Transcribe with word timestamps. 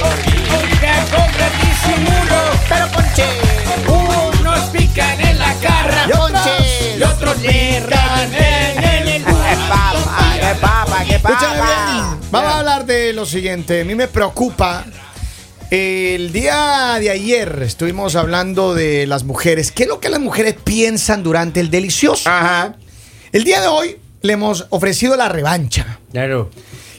ponche. 0.00 0.36
Oiga, 0.56 1.04
compra 1.10 1.50
disimulo, 1.62 2.40
pero 2.68 2.88
ponche. 2.88 3.26
Unos 4.40 4.60
pican 4.70 5.20
en 5.20 5.38
la 5.38 5.54
cara, 5.54 6.06
ponche. 6.10 6.96
Y 6.98 7.02
otros 7.02 7.36
pican 7.36 8.34
en 8.34 9.08
el 9.08 9.22
papa, 9.22 10.36
qué 10.40 10.54
papa, 10.60 11.04
qué 11.06 11.18
papa. 11.18 12.18
Vamos 12.30 12.52
a 12.52 12.58
hablar 12.58 12.86
de 12.86 13.12
lo 13.12 13.24
siguiente. 13.24 13.80
A 13.80 13.84
mí 13.84 13.94
me 13.94 14.08
preocupa. 14.08 14.84
El 15.70 16.32
día 16.32 16.96
de 16.98 17.10
ayer 17.10 17.62
estuvimos 17.62 18.16
hablando 18.16 18.74
de 18.74 19.06
las 19.06 19.24
mujeres. 19.24 19.70
¿Qué 19.70 19.82
es 19.82 19.88
lo 19.88 20.00
que 20.00 20.08
las 20.08 20.20
mujeres 20.20 20.54
piensan 20.64 21.22
durante 21.22 21.60
el 21.60 21.70
delicioso? 21.70 22.30
Ajá. 22.30 22.76
El 23.32 23.44
día 23.44 23.60
de 23.60 23.66
hoy 23.66 23.98
le 24.22 24.32
hemos 24.32 24.66
ofrecido 24.70 25.14
la 25.14 25.28
revancha. 25.28 25.98
Claro. 26.10 26.50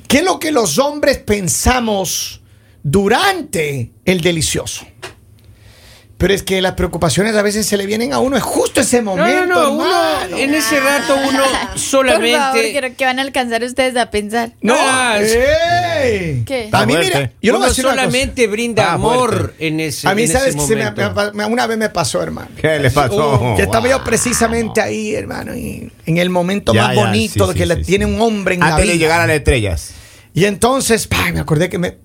¿Qué 0.07 0.19
es 0.19 0.23
lo 0.23 0.39
que 0.39 0.51
los 0.51 0.77
hombres 0.77 1.17
pensamos 1.17 2.38
durante 2.83 3.91
el 4.05 4.21
delicioso? 4.21 4.85
Pero 6.17 6.33
es 6.33 6.43
que 6.43 6.61
las 6.61 6.73
preocupaciones 6.73 7.33
a 7.37 7.41
veces 7.41 7.65
se 7.65 7.77
le 7.77 7.85
vienen 7.85 8.11
a 8.11 8.19
uno. 8.19 8.35
Es 8.35 8.43
justo 8.43 8.81
ese 8.81 9.01
No, 9.01 9.15
momento. 9.15 9.45
no, 9.45 9.63
no. 9.63 9.71
Uno, 9.71 9.85
hermano. 10.21 10.37
en 10.37 10.53
ese 10.53 10.77
rato 10.81 11.15
uno 11.15 11.39
Por 11.43 11.49
favor, 11.49 11.79
solamente. 11.79 12.73
creo 12.77 12.93
que 12.97 13.05
van 13.05 13.19
a 13.19 13.21
alcanzar 13.21 13.63
ustedes 13.63 13.95
a 13.95 14.11
pensar. 14.11 14.51
No, 14.61 14.75
Ah, 14.77 15.17
¡ey! 15.21 16.43
¿Qué? 16.45 16.67
A 16.73 16.85
mí, 16.85 16.93
mira, 16.97 17.31
yo 17.41 17.53
le 17.53 17.57
voy 17.59 17.61
a 17.61 17.65
uno 17.67 17.73
solamente 17.73 18.47
brinda 18.47 18.89
Ah, 18.91 18.93
amor 18.95 19.53
en 19.59 19.79
ese 19.79 20.09
A 20.09 20.13
mí, 20.13 20.23
en 20.23 20.27
¿sabes 20.27 20.49
ese 20.49 20.57
que 20.57 20.65
se 20.65 21.31
me- 21.33 21.45
una 21.45 21.67
vez 21.67 21.77
me 21.77 21.87
pasó, 21.89 22.21
hermano? 22.21 22.49
¿Qué 22.59 22.79
le 22.79 22.91
pasó? 22.91 23.53
Que 23.55 23.61
estaba 23.63 23.87
yo 23.87 23.95
Wow. 23.99 24.05
precisamente 24.05 24.81
ahí, 24.81 25.15
hermano, 25.15 25.55
y 25.55 25.89
en 26.05 26.17
el 26.17 26.29
momento 26.29 26.73
Ya, 26.73 26.87
más 26.87 26.95
ya, 26.97 27.05
bonito 27.05 27.47
sí, 27.47 27.53
que 27.53 27.63
sí, 27.63 27.65
le 27.69 27.75
sí, 27.77 27.83
tiene 27.83 28.03
sí. 28.05 28.11
un 28.11 28.19
hombre 28.19 28.55
en 28.55 28.59
la 28.59 28.65
Antes 28.75 28.87
de 28.87 28.93
vida. 28.93 29.03
llegar 29.05 29.21
a 29.21 29.25
las 29.27 29.37
estrellas. 29.37 29.91
Y 30.33 30.43
entonces, 30.43 31.07
pa, 31.07 31.31
me 31.31 31.39
acordé 31.39 31.69
que 31.69 31.77
me, 31.77 31.97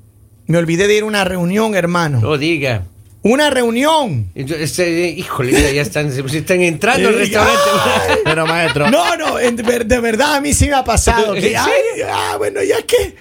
me 0.46 0.58
olvidé 0.58 0.86
de 0.88 0.96
ir 0.96 1.02
a 1.02 1.06
una 1.06 1.24
reunión, 1.24 1.74
hermano. 1.74 2.20
No 2.20 2.38
diga. 2.38 2.84
Una 3.26 3.48
reunión. 3.48 4.30
Este, 4.34 5.08
híjole, 5.08 5.74
ya 5.74 5.80
están, 5.80 6.12
se 6.12 6.20
están 6.38 6.60
entrando 6.60 7.08
al 7.08 7.14
restaurante. 7.16 7.58
Pero 8.24 8.46
maestro. 8.46 8.90
No, 8.90 9.16
no, 9.16 9.38
en- 9.40 9.56
de, 9.56 9.62
ver- 9.62 9.86
de 9.86 9.98
verdad 9.98 10.34
a 10.34 10.40
mí 10.42 10.52
sí 10.52 10.66
me 10.68 10.74
ha 10.74 10.84
pasado. 10.84 11.32
Que, 11.32 11.52
¿En 11.52 11.56
ay, 11.56 11.72
ah, 12.06 12.34
bueno, 12.36 12.62
ya 12.68 12.76
que. 12.82 13.16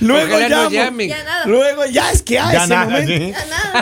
Luego 0.00 0.38
llamo. 0.38 0.70
Ya 0.70 1.24
nada. 1.24 1.46
Luego 1.46 1.86
ya 1.86 2.12
es 2.12 2.22
que 2.22 2.38
hay 2.38 2.52
Ya 2.52 2.60
ese 2.64 2.68
nada, 2.72 2.84
momento. 2.84 3.12
sí. 3.12 3.32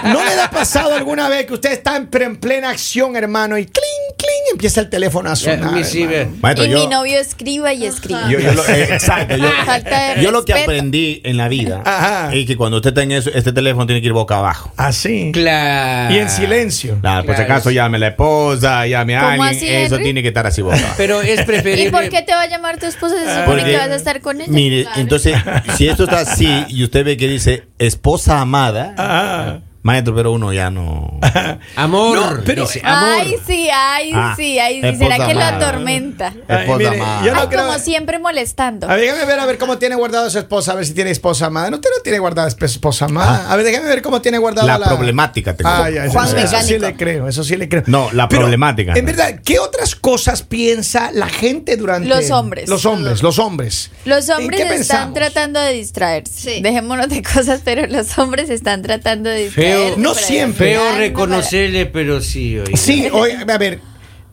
¿No 0.05 0.25
le 0.25 0.41
ha 0.41 0.51
pasado 0.51 0.95
alguna 0.95 1.29
vez 1.29 1.45
que 1.45 1.53
usted 1.53 1.73
está 1.73 1.97
en, 1.97 2.07
pre- 2.07 2.25
en 2.25 2.37
plena 2.37 2.71
acción, 2.71 3.15
hermano, 3.15 3.59
y 3.59 3.67
clink, 3.67 4.17
clink, 4.17 4.53
empieza 4.53 4.81
el 4.81 4.89
teléfono 4.89 5.29
a 5.31 5.35
Ya, 5.35 5.57
sonar? 5.57 5.73
mi 5.73 5.85
sí. 5.85 6.07
Maestro, 6.41 6.65
y 6.65 6.71
yo, 6.71 6.79
mi 6.81 6.87
novio 6.87 7.19
escriba 7.21 7.75
y 7.75 7.85
escriba. 7.85 8.31
yo, 8.31 8.39
yo 8.39 8.55
lo, 8.55 8.67
eh, 8.67 8.89
exacto. 8.93 9.37
Yo, 9.37 9.49
Falta 9.67 10.15
de 10.15 10.23
yo 10.23 10.31
lo 10.31 10.43
que 10.47 10.55
aprendí 10.55 11.21
en 11.25 11.37
la 11.37 11.49
vida 11.49 11.83
Ajá. 11.85 12.35
es 12.35 12.47
que 12.47 12.57
cuando 12.57 12.79
usted 12.79 12.91
está 12.91 13.03
en 13.03 13.13
eso, 13.13 13.31
este 13.35 13.53
teléfono 13.53 13.85
tiene 13.85 14.01
que 14.01 14.07
ir 14.07 14.15
boca 14.15 14.39
abajo. 14.39 14.73
Así. 14.79 15.18
Claro. 15.33 16.15
Y 16.15 16.19
en 16.19 16.29
silencio. 16.31 16.99
Nada, 17.03 17.23
por 17.23 17.35
si 17.35 17.43
Claro, 17.43 17.53
acaso 17.55 17.71
llame 17.71 17.97
a 17.97 18.01
la 18.01 18.09
esposa, 18.09 18.87
llame 18.87 19.17
a 19.17 19.21
¿Cómo 19.21 19.43
alguien. 19.45 19.49
así, 19.57 19.69
eso 19.69 19.95
Henry? 19.97 20.05
tiene 20.05 20.23
que 20.23 20.29
estar 20.29 20.47
así 20.47 20.63
boca. 20.63 20.79
Pero 20.97 21.21
es 21.21 21.43
preferible. 21.45 21.85
¿Y 21.85 21.91
por 21.91 22.09
qué 22.09 22.23
te 22.23 22.33
va 22.33 22.43
a 22.43 22.47
llamar 22.49 22.79
tu 22.79 22.87
esposa? 22.87 23.15
Se 23.25 23.41
supone 23.41 23.65
que 23.65 23.77
vas 23.77 23.89
a 23.91 23.95
estar 23.97 24.21
con 24.21 24.41
ella. 24.41 24.51
Mire, 24.53 24.83
Claro. 24.85 25.01
entonces, 25.01 25.37
si 25.77 25.89
esto 25.89 26.05
está 26.05 26.21
así 26.21 26.65
y 26.69 26.85
usted 26.85 27.05
ve 27.05 27.17
que 27.17 27.29
dice 27.29 27.65
esposa 27.79 28.41
amada, 28.41 28.95
Ah. 28.99 29.59
Maestro, 29.83 30.15
pero 30.15 30.33
uno 30.33 30.53
ya 30.53 30.71
no. 30.71 31.19
Amor. 31.77 32.19
No, 32.37 32.43
pero- 32.45 32.63
dice, 32.63 32.81
amor. 32.85 33.09
Ay, 33.21 33.37
sí, 33.47 33.69
ay, 33.73 34.11
Ah, 34.15 34.35
sí, 34.37 34.59
ay, 34.59 34.81
sí. 34.83 34.97
¿Será 34.99 35.27
que 35.27 35.35
lo 35.35 35.43
atormenta? 35.43 36.35
Ay, 36.49 36.61
Esposa 36.63 36.79
mire, 36.79 36.89
amada. 37.01 37.25
yo 37.27 37.35
no 37.35 37.41
Ay, 37.43 37.47
creo- 37.49 37.67
como 37.67 37.79
siempre 37.79 38.19
molestando. 38.19 38.89
A 38.89 38.95
ver, 38.95 39.01
déjame 39.03 39.25
ver 39.25 39.39
a 39.41 39.47
ver 39.47 39.59
cómo 39.59 39.79
tiene 39.79 39.95
guardado 39.95 40.27
a 40.27 40.31
su 40.31 40.39
esposa, 40.39 40.73
a 40.73 40.75
ver 40.75 40.85
si 40.87 40.95
tiene 40.95 41.11
esposa 41.11 41.47
amada. 41.47 41.71
No, 41.71 41.77
usted 41.77 41.91
no 41.97 42.03
tiene 42.03 42.19
guardada 42.19 42.49
esp- 42.49 42.65
esposa 42.65 43.05
amada. 43.07 43.51
A 43.51 43.57
ver, 43.57 43.65
déjame 43.65 43.89
ver 43.89 44.03
cómo 44.03 44.21
tiene 44.21 44.39
guardada 44.39 44.67
La 44.67 44.79
la, 44.79 44.87
problemática 44.87 45.55
tengo. 45.57 45.71
Ah, 45.71 45.89
ya, 45.91 46.05
eso, 46.05 46.13
Juan 46.13 46.27
eso 46.27 46.37
sí 46.37 46.43
Mecánico. 46.75 46.87
le 46.87 46.97
creo, 46.97 47.29
eso 47.29 47.45
sí 47.45 47.57
le 47.57 47.69
creo. 47.69 47.85
No, 47.87 48.11
la 48.13 48.29
Pero, 48.29 48.43
problemática. 48.43 48.93
En 48.95 49.05
verdad, 49.07 49.41
¿qué 49.45 49.59
otras 49.59 49.95
cosas 49.95 50.43
piensa 50.43 51.11
la 51.13 51.29
gente 51.29 51.77
durante 51.77 52.09
Los 52.09 52.31
hombres. 52.31 52.69
Los 52.69 52.85
hombres, 52.85 53.23
los 53.23 53.39
hombres. 53.39 53.91
Los 54.05 54.29
¿En 54.29 54.37
hombres 54.37 54.61
están 54.61 54.77
pensamos? 54.77 55.15
tratando 55.15 55.61
de 55.61 55.73
distraerse. 55.73 56.57
Sí. 56.57 56.63
Dejémonos 56.63 57.09
de 57.09 57.23
cosas, 57.23 57.61
pero 57.65 57.87
los 57.87 58.19
hombres 58.19 58.51
están 58.51 58.83
tratando 58.83 59.31
de 59.31 59.51
Feo. 59.69 59.97
No 59.97 60.15
siempre. 60.15 60.69
Feo 60.69 60.97
reconocerle, 60.97 61.87
pero 61.87 62.21
sí, 62.21 62.59
oiga. 62.59 62.77
Sí, 62.77 63.09
oye, 63.13 63.39
a 63.49 63.59
ver, 63.59 63.81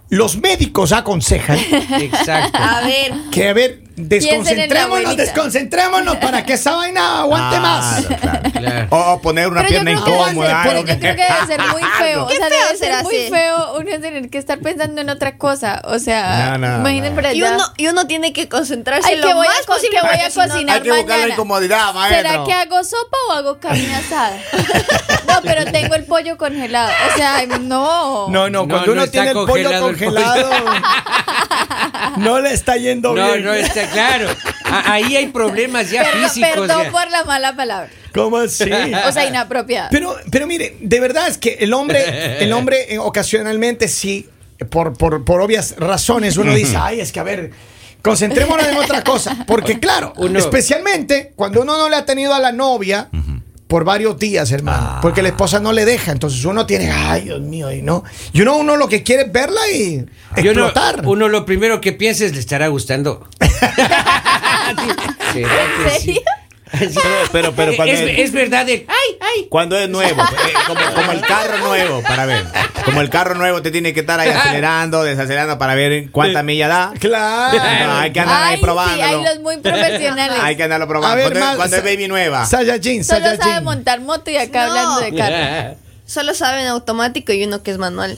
los 0.10 0.38
médicos 0.38 0.92
aconsejan 0.92 1.58
Exacto. 2.00 2.58
A 2.60 2.82
ver, 2.86 3.14
que, 3.32 3.50
a 3.50 3.54
ver, 3.54 3.85
desconcentrémonos, 3.96 5.18
desconcentrémonos 5.18 6.18
para 6.18 6.44
que 6.46 6.54
esa 6.54 6.76
vaina 6.76 7.20
aguante 7.20 7.60
más. 7.60 8.06
Claro, 8.06 8.22
claro. 8.22 8.40
Claro. 8.56 8.88
O, 8.90 9.22
poner 9.22 9.48
una 9.50 9.62
Pero 9.62 9.74
yo 9.74 9.84
pierna 9.84 9.92
incómoda. 9.92 10.64
algo 10.64 10.86
yo 10.86 10.98
creo 10.98 11.16
que 11.16 11.24
debe 11.24 11.46
ser 11.46 11.60
muy 11.72 11.82
feo. 12.00 12.26
O 12.26 12.30
sea, 12.30 12.50
debe 12.50 12.78
ser 12.78 12.94
ser 12.96 13.04
muy 13.04 13.16
feo 13.30 13.74
uno 13.78 13.90
tener 14.00 14.30
que 14.30 14.38
estar 14.38 14.60
pensando 14.60 15.02
en 15.02 15.10
otra 15.10 15.38
cosa. 15.38 15.82
O 15.86 16.00
sea, 16.00 16.58
No, 16.58 16.68
no, 16.70 16.76
imaginen 16.80 17.14
no. 17.14 17.22
para 17.22 17.34
y 17.34 17.44
uno, 17.44 17.64
y 17.78 17.88
uno 17.88 18.08
tiene 18.08 18.32
que 18.34 18.48
concentrarse 18.48 19.10
Ay, 19.10 19.18
lo 19.18 19.28
que 19.28 19.34
voy 19.34 19.48
más 19.48 19.60
a, 19.60 19.66
posible. 19.66 20.00
que 20.00 20.08
voy 20.08 20.16
a 20.26 20.30
cocinar 20.32 20.76
Hay 20.78 20.82
que 20.82 20.90
buscar 20.90 21.06
la 21.08 21.14
mañana. 21.16 21.34
incomodidad, 21.34 21.94
maestro. 21.94 22.32
¿Será 22.32 22.44
que 22.46 22.54
hago 22.54 22.84
sopa 22.84 23.18
o 23.30 23.32
hago 23.34 23.60
carne 23.60 23.94
asada? 23.96 24.38
no, 25.28 25.42
pero 25.44 25.66
tengo 25.72 25.96
el 25.96 26.06
pollo 26.06 26.38
congelado. 26.38 26.92
O 27.14 27.18
sea, 27.18 27.46
no. 27.60 28.30
No, 28.30 28.50
no, 28.50 28.68
cuando 28.68 28.88
no 28.88 28.94
uno 28.94 29.08
tiene 29.08 29.28
el 29.30 29.34
pollo 29.34 29.80
congelado 29.82 29.90
el 29.90 29.96
pollo. 29.98 30.72
No 32.18 32.40
le 32.40 32.54
está 32.54 32.78
yendo 32.78 33.14
No, 33.14 33.26
bien. 33.34 33.44
no, 33.44 33.54
está 33.54 33.88
claro. 33.90 34.28
Ahí 34.64 35.16
hay 35.16 35.28
problemas 35.28 35.90
ya 35.90 36.04
Perdón, 36.04 36.24
físicos. 36.30 36.50
perdón 36.52 36.84
ya. 36.86 36.92
por 36.92 37.10
la 37.12 37.24
mala 37.24 37.56
palabra. 37.56 37.90
¿Cómo 38.14 38.38
así? 38.38 38.70
O 39.08 39.12
sea, 39.12 39.26
inapropiada. 39.26 39.90
Pero, 39.92 40.16
pero 40.32 40.48
mire, 40.48 40.76
de 40.80 41.00
verdad 41.00 41.28
es 41.28 41.38
que 41.38 41.58
el 41.60 41.74
hombre, 41.74 42.44
el 42.44 42.52
hombre 42.54 42.94
eh, 42.94 42.98
ocasionalmente 43.00 43.88
sí, 43.88 44.30
por, 44.70 44.98
por, 44.98 45.26
por 45.26 45.42
obvias 45.42 45.76
razones, 45.78 46.38
uno 46.38 46.54
dice, 46.54 46.78
ay, 46.80 47.02
es 47.02 47.12
que 47.12 47.20
a 47.20 47.24
ver, 47.24 47.52
concentrémonos 48.02 48.66
en 48.68 48.78
otra 48.78 49.04
cosa. 49.04 49.36
Porque 49.48 49.80
claro, 49.80 50.14
Uno- 50.18 50.40
especialmente 50.40 51.34
cuando 51.36 51.62
uno 51.62 51.78
no 51.78 51.90
le 51.90 51.96
ha 51.98 52.06
tenido 52.06 52.34
a 52.34 52.40
la 52.40 52.52
novia 52.52 53.10
por 53.68 53.84
varios 53.84 54.18
días, 54.20 54.52
hermano, 54.52 55.00
porque 55.02 55.22
la 55.24 55.30
esposa 55.30 55.60
no 55.60 55.74
le 55.74 55.86
deja, 55.86 56.12
entonces 56.12 56.44
uno 56.46 56.66
tiene, 56.68 56.92
ay, 56.92 57.24
Dios 57.24 57.42
mío, 57.42 57.72
y 57.72 57.82
no. 57.82 58.04
Y 58.32 58.42
uno, 58.42 58.58
uno 58.58 58.76
lo 58.78 58.88
que 58.88 59.02
quiere 59.04 59.24
es 59.24 59.32
verla 59.32 59.60
y 59.74 60.06
Yo 60.44 60.54
no- 60.54 60.68
explotar. 60.68 61.02
uno 61.06 61.28
lo 61.30 61.46
primero 61.46 61.82
que 61.82 61.92
piensa 61.92 62.26
es 62.26 62.34
le 62.34 62.40
estará 62.40 62.68
gustando. 62.68 63.28
Sí, 65.34 65.42
¿será 65.44 65.50
que 65.84 65.90
sí? 66.00 66.06
serio? 66.06 66.22
Sí. 66.22 66.45
Pero, 67.32 67.54
pero 67.54 67.76
cuando 67.76 67.94
es, 67.94 68.02
es- 68.02 68.20
es 68.20 68.32
verdad 68.32 68.66
ay, 68.68 68.86
ay. 69.20 69.48
Cuando 69.50 69.78
es 69.78 69.90
nuevo, 69.90 70.22
eh, 70.24 70.54
como, 70.68 70.80
como 70.94 71.12
el 71.12 71.22
carro 71.22 71.58
nuevo, 71.60 72.02
para 72.02 72.26
ver. 72.26 72.46
Como 72.86 73.02
el 73.02 73.10
carro 73.10 73.36
nuevo, 73.36 73.62
te 73.62 73.72
tiene 73.72 73.94
que 73.94 74.02
estar 74.02 74.20
ahí 74.20 74.30
acelerando, 74.30 75.04
desacelerando 75.04 75.58
para 75.58 75.76
ver 75.76 76.12
cuánta 76.12 76.44
milla 76.44 76.68
da. 76.68 76.94
Claro. 77.00 77.58
No, 77.88 77.98
hay 77.98 78.12
que 78.12 78.20
andar 78.20 78.44
ahí 78.44 78.62
Ay, 78.64 78.96
sí, 78.96 79.02
hay 79.02 79.24
los 79.24 79.40
muy 79.40 79.58
profesionales. 79.58 80.38
Hay 80.42 80.56
que 80.56 80.64
andarlo 80.64 80.88
probando. 80.88 81.14
A 81.14 81.16
ver, 81.16 81.26
cuando, 81.26 81.40
es- 81.40 81.46
mal- 81.46 81.56
cuando 81.58 81.78
es 81.78 81.84
baby 81.84 82.08
nueva. 82.08 82.46
Saiyajin, 82.46 83.04
Solo 83.04 83.36
sabe 83.38 83.62
montar 83.62 84.02
moto 84.02 84.30
y 84.32 84.38
acá 84.38 84.66
No. 84.66 84.72
hablando 84.72 85.00
de 85.02 85.16
carro. 85.16 85.78
Solo 86.06 86.34
saben 86.36 86.68
automático 86.68 87.34
y 87.34 87.44
uno 87.46 87.64
que 87.64 87.72
es 87.72 87.78
manual. 87.80 88.16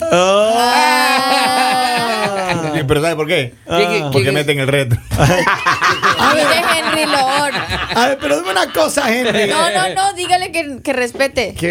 Ah. 1.39 2.71
Sí, 2.75 2.81
Pero 2.87 3.01
¿sabe 3.01 3.15
por 3.15 3.27
qué? 3.27 3.53
¿Qué- 3.67 3.87
qué- 3.87 4.01
Porque 4.11 4.23
qué- 4.25 4.31
meten 4.31 4.59
el 4.59 4.67
reto. 4.67 4.95
Mire 5.17 6.63
Henry 6.77 7.05
Lord. 7.05 7.53
A 7.95 8.07
ver, 8.09 8.17
pero 8.19 8.37
dime 8.37 8.51
una 8.51 8.71
cosa, 8.73 9.13
Henry. 9.13 9.47
No, 9.49 9.69
no, 9.71 9.93
no, 9.95 10.13
dígale 10.13 10.51
que, 10.51 10.79
que 10.83 10.93
respete. 10.93 11.53
¿Qué? 11.57 11.67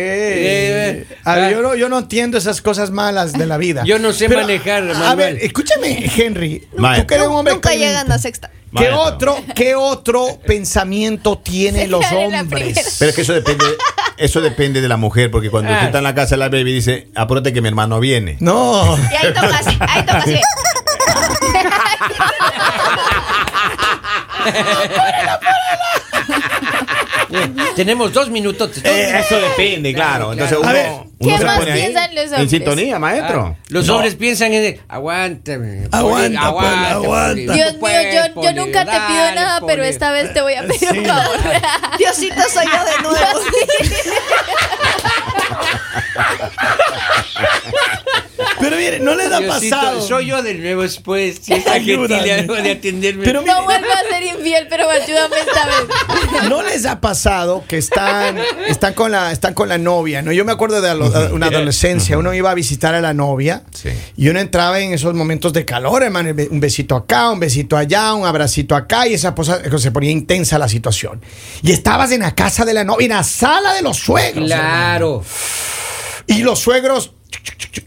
Eh, 1.00 1.06
A 1.24 1.34
ver, 1.36 1.44
ah. 1.44 1.50
yo 1.50 1.62
no, 1.62 1.74
yo 1.74 1.88
no 1.88 1.98
entiendo 1.98 2.38
esas 2.38 2.60
cosas 2.62 2.90
malas 2.90 3.32
de 3.32 3.46
la 3.46 3.56
vida. 3.58 3.82
Yo 3.84 3.98
no 3.98 4.12
sé 4.12 4.28
manejar, 4.28 4.82
A 4.90 4.94
Manuel. 4.94 5.34
ver, 5.34 5.44
escúchame, 5.44 6.10
Henry. 6.16 6.66
Maestro. 6.76 7.02
Tú 7.02 7.06
que 7.08 7.14
eres 7.14 7.26
un 7.28 7.34
hombre 7.36 7.54
Nunca 7.54 7.68
caliente. 7.70 7.88
llegan 7.88 8.12
a 8.12 8.18
sexta. 8.18 8.50
¿Qué 8.76 8.90
Maestro. 8.90 9.00
otro, 9.02 9.36
¿Qué 9.54 9.74
otro 9.74 10.38
pensamiento 10.46 11.38
tienen 11.38 11.90
los 11.90 12.04
hombres? 12.12 12.96
Pero 12.98 13.10
es 13.10 13.14
que 13.16 13.22
eso 13.22 13.32
depende, 13.32 13.64
eso 14.18 14.40
depende 14.40 14.80
de 14.80 14.88
la 14.88 14.96
mujer, 14.96 15.30
porque 15.30 15.50
cuando 15.50 15.72
usted 15.72 15.86
está 15.86 15.98
en 15.98 16.04
la 16.04 16.14
casa 16.14 16.34
de 16.34 16.38
la 16.38 16.48
baby 16.48 16.72
dice, 16.72 17.08
apúrate 17.14 17.52
que 17.52 17.60
mi 17.60 17.68
hermano 17.68 18.00
viene. 18.00 18.36
No. 18.40 18.96
Y 19.12 19.14
ahí 19.26 19.32
toca 19.34 19.58
así, 19.58 19.76
ahí 19.80 20.00
toca 20.06 20.18
así. 20.18 20.40
Tenemos 27.74 28.12
dos 28.12 28.30
minutos. 28.30 28.74
dos 28.74 28.84
Eh, 28.84 29.06
minutos. 29.12 29.26
eso 29.26 29.40
depende, 29.40 29.94
claro. 29.94 30.32
Entonces 30.32 30.58
uno, 30.58 30.68
A 30.68 30.72
ver, 30.72 30.86
uno 30.90 31.05
¿qué 31.20 31.44
más 31.44 31.64
piensan 31.64 32.14
los 32.14 32.24
en 32.26 32.32
hombres? 32.32 32.50
sintonía, 32.50 32.98
maestro. 32.98 33.56
Ah, 33.58 33.62
los 33.68 33.88
hombres 33.88 34.14
piensan 34.16 34.52
en 34.52 34.80
aguántame. 34.88 35.88
Aguanta, 35.90 36.52
poli, 36.52 36.66
pues, 36.66 36.72
aguanta. 36.90 37.28
poli, 37.28 37.46
Dios 37.46 37.78
tú 37.78 37.86
mío, 37.86 38.42
yo, 38.42 38.52
nunca 38.52 38.84
te 38.84 38.90
pido 38.90 39.22
dale, 39.24 39.34
nada, 39.34 39.60
pero 39.66 39.82
esta 39.84 40.10
vez 40.10 40.32
te 40.34 40.40
voy 40.42 40.54
a 40.54 40.62
pedir 40.62 40.78
Sí. 40.78 40.98
un 40.98 41.04
favor. 41.06 41.36
Diosito 41.98 42.42
soy 42.52 42.66
yo 42.66 42.84
de 42.84 43.02
nuevo. 43.02 43.40
Pero 48.60 48.76
mire, 48.76 49.00
no 49.00 49.14
les 49.14 49.30
ha 49.30 49.38
Diosito, 49.40 49.76
pasado. 49.76 50.00
soy 50.02 50.26
yo 50.26 50.42
de 50.42 50.54
nuevo 50.54 50.82
después. 50.82 51.38
Si 51.42 51.52
esta 51.52 51.72
Ayúdame. 51.74 52.16
gentilidad 52.20 52.62
de 52.62 52.70
atenderme. 52.72 53.24
Pero 53.24 53.42
mire, 53.42 53.52
No 53.54 53.64
vuelvo 53.64 53.86
a 53.92 54.10
ser 54.14 54.22
infiel, 54.22 54.66
pero 54.68 54.88
ayúdame 54.88 55.36
esta 55.38 55.66
vez. 55.66 56.42
¿No 56.48 56.62
les 56.62 56.86
ha 56.86 57.00
pasado 57.00 57.64
que 57.68 57.76
están, 57.78 58.38
están, 58.68 58.94
con 58.94 59.10
la, 59.12 59.32
están 59.32 59.54
con 59.54 59.68
la 59.68 59.78
novia? 59.78 60.22
¿no? 60.22 60.32
Yo 60.32 60.44
me 60.44 60.52
acuerdo 60.52 60.80
de 60.80 60.94
una 61.32 61.46
adolescencia, 61.46 62.16
uno 62.18 62.32
iba 62.34 62.50
a 62.50 62.54
visitar 62.54 62.94
a 62.94 63.00
la 63.00 63.12
novia 63.14 63.62
Sí. 63.72 63.90
y 64.16 64.28
uno 64.28 64.40
entraba 64.40 64.80
en 64.80 64.92
esos 64.92 65.14
momentos 65.14 65.52
de 65.52 65.64
calor, 65.64 66.02
hermano, 66.02 66.30
un 66.50 66.60
besito 66.60 66.96
acá, 66.96 67.30
un 67.30 67.40
besito 67.40 67.76
allá, 67.76 68.14
un 68.14 68.26
abracito 68.26 68.74
acá 68.74 69.06
y 69.06 69.14
esa 69.14 69.34
cosa 69.34 69.60
se 69.78 69.90
ponía 69.90 70.10
intensa 70.10 70.58
la 70.58 70.68
situación. 70.68 71.20
Y 71.62 71.72
estabas 71.72 72.10
en 72.12 72.20
la 72.20 72.34
casa 72.34 72.64
de 72.64 72.72
la 72.74 72.84
novia, 72.84 73.04
en 73.06 73.12
la 73.12 73.22
sala 73.24 73.74
de 73.74 73.82
los 73.82 73.96
suegros. 73.98 74.50
hermano. 74.50 75.22
Claro. 75.22 75.24
Y 76.28 76.38
los 76.42 76.58
suegros 76.58 77.12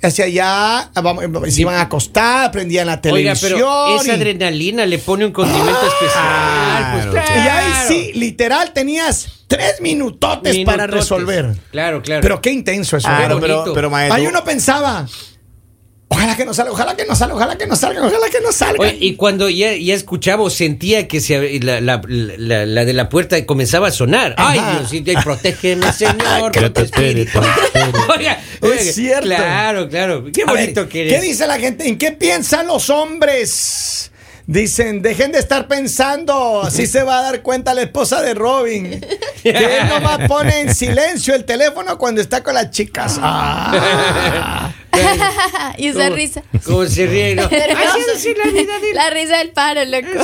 hacia 0.02 0.26
allá, 0.26 0.92
vamos, 1.02 1.24
se 1.54 1.62
iban 1.62 1.76
a 1.76 1.82
acostar, 1.82 2.52
prendían 2.52 2.88
la 2.88 2.94
Oiga, 2.94 3.02
televisión. 3.34 3.52
pero 3.60 3.96
esa 4.00 4.08
y- 4.08 4.12
adrenalina 4.16 4.86
le 4.86 5.00
pone 5.00 5.26
un 5.26 5.32
condimento 5.32 5.82
especial. 5.88 6.92
Pues, 6.94 7.06
Claro. 7.08 7.32
y 7.36 7.48
ahí 7.48 7.74
sí, 7.88 8.12
literal, 8.14 8.72
tenías 8.74 9.44
tres 9.48 9.82
minutotes, 9.82 10.58
para 10.66 10.88
resolver. 10.88 11.56
Claro, 11.72 12.02
claro. 12.02 12.22
Pero 12.22 12.42
qué 12.42 12.52
intenso 12.52 12.98
eso. 12.98 13.08
Claro, 13.08 13.36
Qué 13.36 13.42
pero, 13.42 13.74
pero 13.74 13.90
maestro. 13.90 14.16
Ahí 14.16 14.28
uno 14.28 14.44
pensaba, 14.44 15.08
ojalá 16.20 16.36
que 16.36 16.46
no 16.46 16.54
salga, 16.54 16.72
ojalá 16.72 16.96
que 16.96 17.06
no 17.06 17.16
salga, 17.16 17.36
ojalá 17.36 17.56
que 17.58 17.66
no 17.68 17.76
salga, 17.76 18.06
ojalá 18.06 18.30
que 18.30 18.42
no 18.42 18.52
salga. 18.52 18.80
Oye, 18.82 18.98
y 19.00 19.16
cuando 19.16 19.50
ya, 19.50 19.74
ya 19.74 19.94
escuchaba 19.96 20.44
o 20.44 20.50
sentía 20.50 21.08
que 21.08 21.22
se, 21.22 21.60
la, 21.62 21.82
la, 21.82 22.02
la, 22.08 22.66
la 22.66 22.86
de 22.86 22.94
la 22.94 23.10
puerta 23.10 23.44
comenzaba 23.46 23.88
a 23.88 23.92
sonar. 23.92 24.36
Ay. 24.38 24.60
Diosito, 24.80 25.12
protégeme, 25.24 25.92
Señor. 25.94 26.52
Que 26.52 26.60
con 26.62 26.74
tu 26.74 26.82
te 26.82 26.86
espere, 26.86 27.22
espíritu. 27.22 27.40
te 27.42 27.80
espere. 27.80 27.92
Oiga, 28.18 28.40
oiga, 28.62 28.76
Es 28.76 28.96
cierto. 28.96 29.28
Claro, 29.28 29.90
claro. 29.90 30.26
Qué 30.34 30.46
ver, 30.46 30.56
bonito 30.56 30.84
que 30.90 31.04
¿Qué 31.06 31.10
eres. 31.16 31.22
dice 31.22 31.48
la 31.48 31.60
gente? 31.60 31.88
¿En 31.88 31.98
qué 31.98 32.12
piensan 32.12 32.68
los 32.68 32.90
hombres? 32.90 34.12
Dicen, 34.48 35.04
dejen 35.04 35.32
de 35.32 35.38
estar 35.38 35.68
pensando, 35.68 36.64
así 36.64 36.88
se 36.88 37.04
va 37.04 37.20
a 37.20 37.22
dar 37.22 37.44
cuenta 37.44 37.76
la 37.76 37.84
esposa 37.84 38.20
de 38.24 38.34
Robin. 38.34 39.00
Que 39.44 39.50
él 39.52 39.88
nomás 39.88 40.28
pone 40.28 40.62
en 40.62 40.74
silencio 40.74 41.36
el 41.36 41.46
teléfono 41.46 42.00
cuando 42.00 42.20
está 42.20 42.42
con 42.42 42.56
las 42.56 42.72
chicas. 42.72 43.20
Ah. 43.24 44.74
y 45.78 45.88
esa 45.88 46.04
¿Cómo- 46.06 46.16
risa. 46.16 46.44
¿Cómo 46.66 46.86
se 46.86 47.06
ríe? 47.06 47.36
no? 47.36 47.44
Así 48.16 48.34
la 48.36 48.52
vida 48.52 48.80
de 48.80 48.94
La 48.94 49.10
risa 49.10 49.38
del 49.38 49.50
paro, 49.52 49.82
loco. 49.86 50.08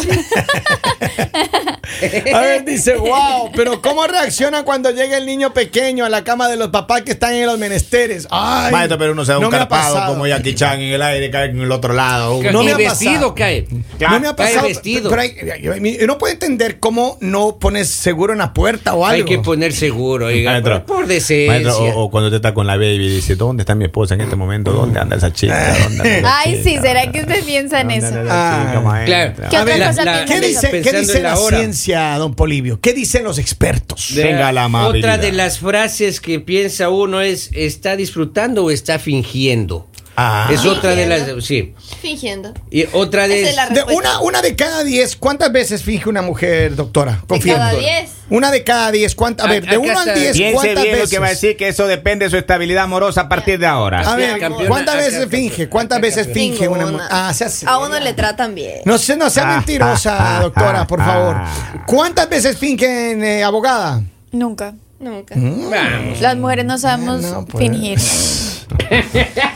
A 2.34 2.40
ver, 2.42 2.66
dice, 2.66 2.96
wow, 2.98 3.52
pero 3.56 3.82
¿cómo 3.82 4.06
reacciona 4.08 4.64
cuando 4.64 4.90
llega 4.92 5.18
el 5.18 5.26
niño 5.26 5.54
pequeño 5.54 6.04
a 6.06 6.10
la 6.10 6.24
cama 6.24 6.50
de 6.50 6.58
los 6.58 6.70
papás 6.70 7.04
que 7.04 7.12
están 7.12 7.34
en 7.36 7.46
los 7.46 7.58
menesteres? 7.60 8.28
Ay, 8.32 8.72
Maestro, 8.72 8.98
pero 8.98 9.12
uno 9.14 9.24
se 9.24 9.32
da 9.34 9.40
no 9.40 9.48
un 9.48 9.52
carpado 9.52 10.08
como 10.08 10.28
Jackie 10.28 10.56
Chan 10.56 10.82
en 10.82 10.94
el 10.94 11.02
aire, 11.02 11.30
cae 11.32 11.50
en 11.50 11.62
el 11.62 11.72
otro 11.72 11.94
lado. 11.94 12.42
No 12.52 12.64
me 12.64 12.72
ha 12.74 12.78
vestido 12.78 13.34
pasado. 13.34 13.36
cae. 13.36 13.68
No 14.00 14.20
me 14.20 14.28
ha 14.28 14.36
Cae 14.36 14.48
pasado. 14.48 14.68
vestido. 14.68 15.10
Pero 15.10 15.22
hay- 15.22 16.00
uno 16.04 16.18
puede 16.18 16.34
entender 16.34 16.80
cómo 16.80 17.18
no 17.22 17.58
pones 17.60 17.88
seguro 17.90 18.34
en 18.34 18.40
la 18.40 18.54
puerta 18.54 18.94
o 18.96 19.06
algo. 19.06 19.16
Hay 19.16 19.24
que 19.26 19.40
poner 19.40 19.72
seguro, 19.74 20.26
oiga, 20.28 20.52
Maestro, 20.52 20.86
por, 20.86 20.98
por 20.98 21.08
decencia. 21.08 21.52
Maestro, 21.52 21.78
o, 21.78 22.04
o 22.06 22.12
cuando 22.12 22.28
usted 22.28 22.38
está 22.38 22.54
con 22.54 22.68
la 22.68 22.76
baby 22.76 22.96
y 23.06 23.10
dice, 23.16 23.36
¿dónde 23.36 23.62
está 23.62 23.76
mi 23.76 23.86
esposa 23.86 24.16
en 24.16 24.22
este 24.22 24.36
momento? 24.36 24.55
¿Dónde 24.64 25.00
anda 25.00 25.16
esa 25.18 25.32
chica? 25.34 25.76
¿Dónde 25.84 26.02
anda 26.02 26.18
esa 26.20 26.38
Ay, 26.40 26.62
sí, 26.64 26.70
chica? 26.72 26.82
¿será 26.82 27.12
que 27.12 27.20
usted 27.22 27.44
piensa 27.44 27.82
en 27.82 27.88
¿Dónde 27.90 28.08
eso? 28.08 28.16
Ah, 28.30 28.66
chica, 28.68 29.06
claro. 29.06 29.34
¿Qué 29.36 29.46
otra 29.46 29.64
ver, 29.64 29.88
cosa 29.88 30.06
la- 30.06 30.26
¿Qué 30.26 30.40
dice, 30.42 30.68
¿qué 30.70 30.78
Pensando 30.78 31.00
dice 31.02 31.18
en 31.18 31.24
la, 31.24 31.30
la 31.32 31.36
ciencia, 31.38 32.18
don 32.18 32.36
Polivio? 32.36 32.80
¿Qué 32.80 32.94
dicen 32.94 33.24
los 33.24 33.38
expertos? 33.38 34.14
De- 34.16 34.24
Tenga 34.24 34.52
la 34.52 34.66
amabilidad. 34.66 35.14
Otra 35.16 35.26
de 35.26 35.32
las 35.32 35.60
frases 35.60 36.22
que 36.22 36.40
piensa 36.40 36.90
uno 36.90 37.22
es, 37.22 37.50
¿está 37.54 37.96
disfrutando 37.96 38.66
o 38.66 38.72
está 38.72 39.00
fingiendo? 39.00 39.88
Ah. 40.18 40.50
Es 40.52 40.66
otra 40.66 40.92
de 40.96 41.04
Fingiendo. 41.06 41.36
las... 41.36 41.46
Sí. 41.46 41.74
Fingiendo. 42.02 42.54
Y 42.72 42.86
otra 42.94 43.28
de... 43.28 43.42
Es 43.50 43.56
De 43.74 43.84
una, 43.94 44.22
una 44.22 44.42
de 44.42 44.56
cada 44.56 44.84
diez, 44.84 45.16
¿cuántas 45.16 45.52
veces 45.52 45.84
finge 45.84 46.08
una 46.10 46.22
mujer, 46.22 46.76
doctora? 46.76 47.22
Confía. 47.28 47.56
cada 47.58 47.74
diez. 47.74 48.12
Una 48.30 48.50
de 48.50 48.64
cada 48.64 48.92
diez, 48.92 49.14
¿cuántas? 49.14 49.46
A 49.46 49.50
ver, 49.50 49.66
de 49.66 49.78
uno 49.78 50.00
al 50.00 50.14
diez, 50.16 50.36
¿cuántas 50.54 50.82
bien 50.84 50.94
lo 50.96 51.02
veces? 51.02 51.10
que 51.10 51.20
va 51.20 51.28
a 51.28 51.30
decir, 51.30 51.58
que 51.58 51.68
eso 51.68 51.86
depende 51.86 52.26
de 52.26 52.32
su 52.32 52.38
estabilidad 52.38 52.86
amorosa 52.86 53.22
a 53.22 53.30
partir 53.30 53.60
de 53.60 53.68
ahora. 53.68 54.00
A 54.02 54.16
ver, 54.16 54.40
Campeona, 54.40 54.68
¿cuántas 54.68 54.96
veces 54.96 55.20
campeona. 55.20 55.44
finge? 55.50 55.70
¿Cuántas 55.70 56.02
veces 56.02 56.26
campeona. 56.28 56.50
finge 56.56 56.68
una 56.68 56.86
mujer? 56.88 57.08
Ah, 57.12 57.34
sea 57.34 57.50
A 57.70 57.78
uno 57.80 58.00
le 58.00 58.14
tratan 58.14 58.56
bien. 58.56 58.82
No 58.86 58.98
sé, 58.98 59.16
no 59.16 59.30
sea 59.30 59.44
Ah, 59.52 59.56
mentirosa, 59.58 60.38
ah, 60.38 60.42
doctora, 60.42 60.88
por 60.88 61.02
ah, 61.02 61.06
favor. 61.06 61.36
ah. 61.38 61.84
¿Cuántas 61.86 62.28
veces 62.30 62.58
fingen, 62.58 63.24
eh, 63.24 63.44
abogada? 63.44 64.02
Nunca. 64.32 64.74
Nunca. 65.06 65.36
Vamos. 65.38 66.20
Las 66.20 66.36
mujeres 66.38 66.66
no 66.66 66.78
sabemos 66.80 67.24
Ah, 67.26 67.28
no, 67.36 67.46
pues. 67.46 67.64
fingir. 67.64 68.00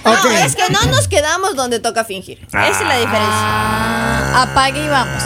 No, 0.06 0.32
es 0.46 0.56
que 0.56 0.72
no 0.72 0.84
nos 0.92 1.08
quedamos 1.08 1.56
donde 1.56 1.80
toca 1.80 2.04
fingir. 2.06 2.40
Esa 2.48 2.68
es 2.70 2.82
la 2.82 2.98
diferencia. 3.00 4.42
Apague 4.44 4.84
y 4.86 4.88
vamos. 4.88 5.24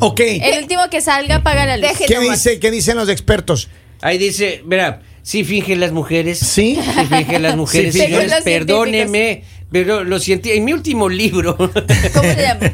Ok. 0.00 0.20
El 0.20 0.62
último 0.62 0.82
que 0.90 1.00
salga 1.00 1.36
apaga 1.36 1.64
la 1.66 1.76
luz. 1.76 1.90
¿Qué, 2.06 2.18
dice, 2.18 2.58
¿Qué 2.60 2.70
dicen 2.70 2.96
los 2.96 3.08
expertos? 3.08 3.68
Ahí 4.00 4.18
dice, 4.18 4.62
verá, 4.64 5.00
sí 5.22 5.44
fingen 5.44 5.80
las 5.80 5.92
mujeres. 5.92 6.38
¿Sí? 6.38 6.78
Sí 6.82 7.04
fingen 7.06 7.42
las 7.42 7.56
mujeres, 7.56 7.94
Sí, 7.94 8.00
señores, 8.00 8.34
perdónenme, 8.44 9.44
pero 9.72 10.04
lo 10.04 10.18
siento, 10.20 10.48
en 10.50 10.64
mi 10.64 10.72
último 10.72 11.08
libro, 11.08 11.56
¿Cómo 11.56 11.72
se 12.34 12.42
llama? 12.42 12.70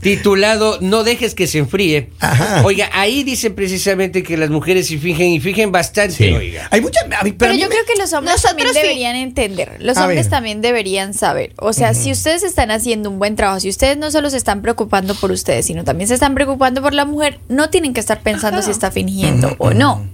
titulado 0.00 0.78
No 0.80 1.04
dejes 1.04 1.34
que 1.34 1.46
se 1.46 1.58
enfríe, 1.58 2.10
Ajá. 2.20 2.62
oiga, 2.64 2.90
ahí 2.92 3.22
dice 3.22 3.50
precisamente 3.50 4.22
que 4.22 4.36
las 4.36 4.50
mujeres 4.50 4.86
sí 4.88 4.98
fingen 4.98 5.28
y 5.30 5.40
fingen 5.40 5.72
bastante, 5.72 6.14
Sí. 6.14 6.32
oiga. 6.32 6.68
Hay 6.70 6.80
muchas. 6.80 7.04
a 7.18 7.24
mí- 7.24 7.32
pero 7.32 7.52
yo 7.54 7.68
me- 7.68 7.74
creo 7.74 7.84
que 7.86 7.94
los 7.98 8.12
hombres 8.12 8.34
Nosotros 8.36 8.50
también 8.58 8.68
sí. 8.74 8.80
deberían 8.80 9.16
entender. 9.16 9.76
Los 9.80 9.96
A 9.96 10.02
hombres 10.02 10.24
ver. 10.26 10.30
también 10.30 10.60
deberían 10.60 11.14
saber. 11.14 11.52
O 11.58 11.72
sea, 11.72 11.94
si 11.94 12.10
ustedes 12.12 12.42
están 12.42 12.70
haciendo 12.70 13.10
un 13.10 13.18
buen 13.18 13.36
trabajo, 13.36 13.60
si 13.60 13.68
ustedes 13.68 13.96
no 13.96 14.10
solo 14.10 14.30
se 14.30 14.36
están 14.36 14.62
preocupando 14.62 15.14
por 15.14 15.30
ustedes, 15.30 15.66
sino 15.66 15.84
también 15.84 16.08
se 16.08 16.14
están 16.14 16.34
preocupando 16.34 16.82
por 16.82 16.94
la 16.94 17.04
mujer, 17.04 17.38
no 17.48 17.70
tienen 17.70 17.94
que 17.94 18.00
estar 18.00 18.20
pensando 18.22 18.62
si 18.62 18.70
está 18.70 18.90
fingiendo 18.90 19.54
o 19.58 19.72
no. 19.72 20.06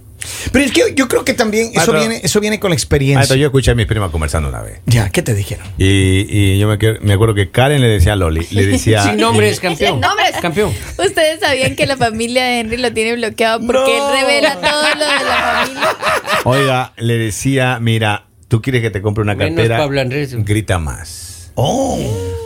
Pero 0.51 0.65
es 0.65 0.71
que 0.71 0.93
yo 0.95 1.07
creo 1.07 1.23
que 1.23 1.33
también 1.33 1.65
eso 1.67 1.75
Maestro. 1.75 1.99
viene, 1.99 2.19
eso 2.23 2.39
viene 2.39 2.59
con 2.59 2.71
la 2.71 2.75
experiencia. 2.75 3.17
Maestro, 3.19 3.37
yo 3.37 3.45
escuché 3.47 3.71
a 3.71 3.75
mis 3.75 3.85
primas 3.85 4.09
conversando 4.11 4.49
una 4.49 4.61
vez. 4.61 4.79
Ya, 4.85 5.09
¿qué 5.09 5.21
te 5.21 5.33
dijeron? 5.33 5.65
Y, 5.77 6.25
y 6.29 6.59
yo 6.59 6.67
me, 6.67 6.77
me 7.01 7.13
acuerdo 7.13 7.33
que 7.35 7.49
Karen 7.51 7.81
le 7.81 7.87
decía 7.87 8.13
a 8.13 8.15
Loli, 8.15 8.45
le 8.51 8.65
decía... 8.65 9.03
Sin 9.09 9.17
nombres, 9.17 9.59
campeón. 9.59 9.93
Sin 9.93 10.01
nombres. 10.01 10.31
Campeón. 10.41 10.73
Ustedes 10.97 11.39
sabían 11.39 11.75
que 11.75 11.85
la 11.85 11.97
familia 11.97 12.43
de 12.45 12.59
Henry 12.61 12.77
lo 12.77 12.91
tiene 12.93 13.15
bloqueado 13.15 13.59
porque 13.65 13.79
No. 13.97 14.13
él 14.13 14.21
revela 14.21 14.55
todo 14.59 14.83
lo 14.95 15.05
de 15.05 15.25
la 15.25 15.65
familia. 15.65 15.97
Oiga, 16.45 16.93
le 16.97 17.17
decía, 17.17 17.77
mira, 17.79 18.25
tú 18.47 18.61
quieres 18.61 18.81
que 18.81 18.89
te 18.89 19.01
compre 19.01 19.21
una 19.23 19.35
Menos 19.35 19.55
cartera, 19.55 19.77
Pablo 19.77 20.01
Andrés. 20.01 20.33
grita 20.45 20.79
más. 20.79 21.51
Oh. 21.55 21.97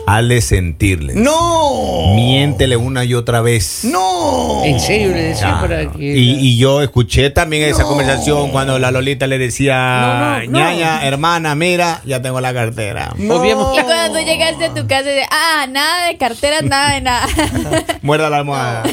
Hazle 0.07 0.41
sentirle. 0.41 1.13
No. 1.15 2.13
Miéntele 2.15 2.75
una 2.77 3.03
y 3.05 3.13
otra 3.13 3.41
vez. 3.41 3.81
No. 3.83 4.63
En 4.63 4.79
serio, 4.79 5.09
le 5.09 5.21
decía 5.23 5.59
para 5.61 5.91
que... 5.91 6.03
Y, 6.17 6.31
y 6.39 6.57
yo 6.57 6.81
escuché 6.81 7.29
también 7.29 7.63
esa 7.63 7.83
conversación 7.83 8.49
cuando 8.51 8.77
la 8.79 8.91
Lolita 8.91 9.27
le 9.27 9.37
decía, 9.37 9.75
No, 10.01 10.19
no, 10.19 10.51
no. 10.51 10.59
ñaña, 10.59 11.05
hermana, 11.05 11.55
mira, 11.55 12.01
ya 12.05 12.21
tengo 12.21 12.41
la 12.41 12.53
cartera. 12.53 13.13
Y 13.17 13.27
cuando 13.27 14.19
tú 14.19 14.25
llegaste 14.25 14.65
a 14.65 14.73
tu 14.73 14.87
casa, 14.87 15.09
dices, 15.09 15.27
ah, 15.31 15.65
nada 15.69 16.07
de 16.07 16.17
cartera, 16.17 16.61
nada 16.61 16.93
de 16.95 17.01
nada. 17.01 17.27
Muerda 18.01 18.29
la 18.29 18.37
almohada. 18.37 18.83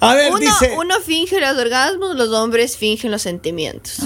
A 0.00 0.14
ver, 0.14 0.30
Uno, 0.30 0.38
dice. 0.38 0.72
uno 0.78 0.94
finge 1.04 1.40
los 1.40 1.56
orgasmos, 1.56 2.14
los 2.16 2.30
hombres 2.30 2.76
fingen 2.76 3.10
los 3.10 3.22
sentimientos. 3.22 3.98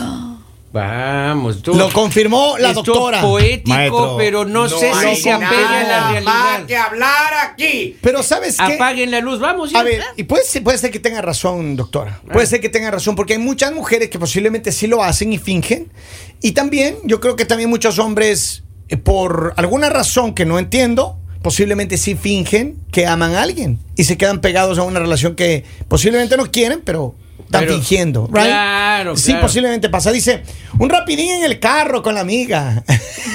Vamos, 0.75 1.63
tú. 1.63 1.73
Lo 1.73 1.89
confirmó 1.93 2.57
la 2.59 2.71
Esto 2.71 2.83
doctora. 2.83 3.21
poético, 3.21 3.69
Maestro, 3.69 4.17
pero 4.19 4.45
no, 4.45 4.69
sé 4.69 4.91
si 4.93 5.23
se 5.23 5.31
apega 5.31 5.81
a 5.81 5.85
la 5.85 6.11
realidad. 6.11 6.87
hablar 6.87 7.33
aquí. 7.45 7.97
Pero 8.01 8.25
¿sabes 8.25 8.57
qué? 8.57 8.75
Apaguen 8.75 9.13
la 9.13 9.21
luz, 9.21 9.39
vamos. 9.39 9.71
ya. 9.71 9.79
A 9.79 9.85
ver, 9.85 10.03
y 10.17 10.25
puede 10.25 10.43
ser, 10.43 10.65
puede 10.65 10.77
ser 10.79 10.91
que 10.91 10.99
tenga 10.99 11.23
razón, 11.23 11.77
doctora. 11.77 12.21
Puede 12.33 12.49
ser 12.49 12.61
que 12.61 12.69
tenga 12.69 12.91
razón, 12.91 13.15
porque 13.15 13.35
hay 13.35 13.39
muchas 13.39 13.73
mujeres 13.73 14.11
que 14.11 14.19
posiblemente 14.19 14.73
sí 14.73 14.89
lo 14.89 15.05
hacen 15.05 15.33
y 15.33 15.39
fingen. 15.39 15.93
Y 16.43 16.53
también, 16.53 16.97
yo 17.05 17.21
creo 17.21 17.37
que 17.37 17.45
también 17.45 17.71
muchos 17.71 18.01
hombres, 18.01 18.65
eh, 18.89 18.97
por 18.97 19.55
alguna 19.57 19.91
razón 19.91 20.35
que 20.35 20.45
no 20.45 20.59
entiendo, 20.59 21.21
posiblemente 21.41 21.99
sí 21.99 22.17
fingen 22.17 22.81
que 22.91 23.07
aman 23.07 23.37
a 23.37 23.43
alguien 23.43 23.79
y 23.95 24.03
se 24.03 24.19
quedan 24.19 24.41
pegados 24.41 24.79
a 24.79 24.83
una 24.83 24.99
relación 24.99 25.37
que 25.37 25.63
posiblemente 25.87 26.37
no 26.37 26.51
quieren, 26.51 26.83
pero 26.85 27.15
están 27.45 27.61
Pero- 27.63 27.75
fingiendo. 27.75 28.27
right? 28.33 28.47
Claro, 28.47 29.17
Sí, 29.17 29.27
claro. 29.33 29.43
posiblemente 29.47 29.89
pasa. 29.89 30.11
Dice, 30.13 30.43
un 30.79 30.89
rapidín 30.91 31.31
en 31.31 31.45
el 31.45 31.59
carro 31.61 32.03
con 32.03 32.15
la 32.15 32.21
amiga. 32.21 32.83